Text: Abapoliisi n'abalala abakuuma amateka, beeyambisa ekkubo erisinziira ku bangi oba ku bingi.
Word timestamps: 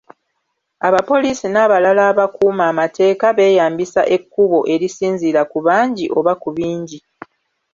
Abapoliisi 0.87 1.47
n'abalala 1.49 2.01
abakuuma 2.11 2.63
amateka, 2.71 3.25
beeyambisa 3.37 4.01
ekkubo 4.15 4.59
erisinziira 4.73 5.41
ku 5.51 5.59
bangi 5.65 6.05
oba 6.17 6.33
ku 6.41 6.49
bingi. 6.57 6.99